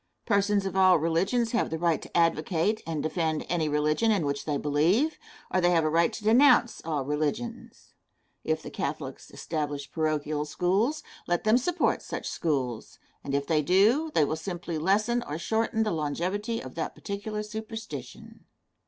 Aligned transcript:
Persons 0.25 0.65
of 0.65 0.75
all 0.75 0.97
religions 0.97 1.51
have 1.51 1.69
the 1.69 1.77
right 1.77 2.01
to 2.01 2.17
advocate 2.17 2.81
and 2.87 3.03
defend 3.03 3.45
any 3.47 3.69
religion 3.69 4.09
in 4.09 4.25
which 4.25 4.45
they 4.45 4.57
believe, 4.57 5.19
or 5.53 5.61
they 5.61 5.69
have 5.69 5.83
the 5.83 5.91
right 5.91 6.11
to 6.13 6.23
denounce 6.23 6.81
all 6.83 7.05
religions. 7.05 7.93
If 8.43 8.63
the 8.63 8.71
Catholics 8.71 9.29
establish 9.29 9.91
parochial 9.91 10.45
schools, 10.45 11.03
let 11.27 11.43
them 11.43 11.59
support 11.59 12.01
such 12.01 12.27
schools; 12.27 12.97
and 13.23 13.35
if 13.35 13.45
they 13.45 13.61
do, 13.61 14.09
they 14.15 14.25
will 14.25 14.35
simply 14.37 14.79
lessen 14.79 15.21
or 15.27 15.37
shorten 15.37 15.83
the 15.83 15.91
longevity 15.91 16.59
of 16.63 16.73
that 16.73 16.95
particular 16.95 17.43
superstition. 17.43 18.45